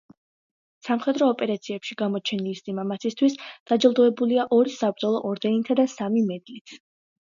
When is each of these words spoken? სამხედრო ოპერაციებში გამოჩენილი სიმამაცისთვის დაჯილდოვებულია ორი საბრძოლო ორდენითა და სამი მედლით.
სამხედრო 0.85 1.25
ოპერაციებში 1.33 1.97
გამოჩენილი 1.99 2.55
სიმამაცისთვის 2.61 3.37
დაჯილდოვებულია 3.73 4.47
ორი 4.61 4.75
საბრძოლო 4.81 5.21
ორდენითა 5.33 5.79
და 5.83 5.87
სამი 5.97 6.25
მედლით. 6.33 6.75